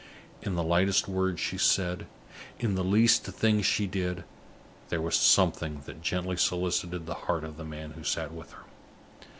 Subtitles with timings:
[0.41, 2.07] In the lightest word she said,
[2.57, 4.23] in the least thing she did,
[4.89, 8.63] there was something that gently solicited the heart of the man who sat with her.